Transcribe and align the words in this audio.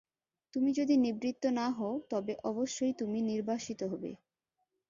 তুমি 0.53 0.69
যদি 0.73 0.95
নিবৃত্ত 0.97 1.43
না 1.51 1.67
হও, 1.69 1.93
তবে 2.09 2.33
অবশ্যই 2.43 2.93
তুমি 2.93 3.19
নির্বাসিত 3.21 3.81
হবে। 3.83 4.11